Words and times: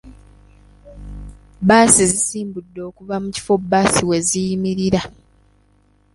Bbaasi 1.61 2.03
zisimbudde 2.11 2.79
okuva 2.89 3.15
mu 3.23 3.29
kifo 3.35 3.53
bbaasi 3.63 4.01
we 4.09 4.17
ziyimirira. 4.27 5.01